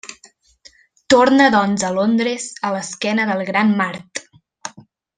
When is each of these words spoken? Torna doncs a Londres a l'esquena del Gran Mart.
Torna 1.13 1.49
doncs 1.57 1.85
a 1.89 1.91
Londres 1.99 2.49
a 2.69 2.73
l'esquena 2.79 3.31
del 3.33 3.47
Gran 3.53 3.77
Mart. 3.85 4.27